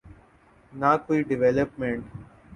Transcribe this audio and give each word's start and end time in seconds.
نہ 0.73 0.91
کوئی 1.05 1.19
ڈویلپمنٹ۔ 1.27 2.01